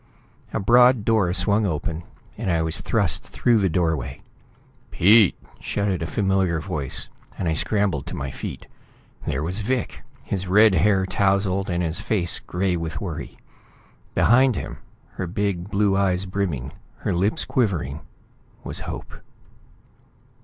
[0.51, 2.01] A broad door swung open,
[2.35, 4.19] and I was thrust through the doorway.
[4.89, 8.65] "Pete!" shouted a familiar voice, and I scrambled to my feet.
[9.27, 13.37] There was Vic, his red hair tousled, and his face gray with worry.
[14.15, 14.79] Behind him,
[15.17, 16.71] her big blue eyes brimming,
[17.01, 17.99] her lips quivering,
[18.63, 19.13] was Hope.